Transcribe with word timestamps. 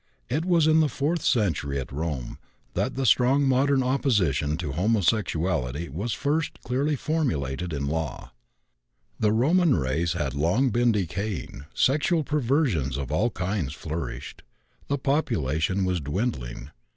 It 0.29 0.45
was 0.45 0.65
in 0.65 0.79
the 0.79 0.89
fourth 0.89 1.21
century, 1.21 1.79
at 1.79 1.91
Rome, 1.91 2.39
that 2.73 2.95
the 2.95 3.05
strong 3.05 3.43
modern 3.43 3.83
opposition 3.83 4.57
to 4.57 4.71
homosexuality 4.71 5.89
was 5.89 6.11
first 6.13 6.59
clearly 6.63 6.95
formulated 6.95 7.71
in 7.71 7.85
law. 7.85 8.31
The 9.19 9.31
Roman 9.31 9.75
race 9.75 10.13
had 10.13 10.33
long 10.33 10.71
been 10.71 10.91
decaying; 10.91 11.65
sexual 11.75 12.23
perversions 12.23 12.97
of 12.97 13.11
all 13.11 13.29
kinds 13.29 13.73
flourished; 13.75 14.41
the 14.87 14.97
population 14.97 15.85
was 15.85 16.01
dwindling. 16.01 16.71